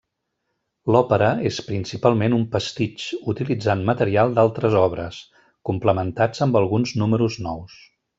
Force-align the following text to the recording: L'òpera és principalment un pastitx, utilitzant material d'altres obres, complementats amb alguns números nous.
L'òpera 0.93 1.25
és 1.49 1.59
principalment 1.65 2.35
un 2.37 2.45
pastitx, 2.55 3.05
utilitzant 3.33 3.83
material 3.91 4.33
d'altres 4.39 4.79
obres, 4.83 5.19
complementats 5.71 6.43
amb 6.47 6.59
alguns 6.63 6.95
números 7.03 7.39
nous. 7.49 7.77